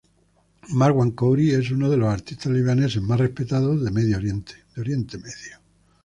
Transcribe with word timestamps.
Marwan 0.79 1.11
Khoury 1.13 1.51
es 1.51 1.69
uno 1.69 1.87
de 1.91 1.95
los 1.95 2.09
artistas 2.11 2.51
libaneses 2.51 3.03
más 3.03 3.19
respetados 3.19 3.83
de 3.83 3.91
Medio 3.91 4.17
Oriente. 4.17 4.55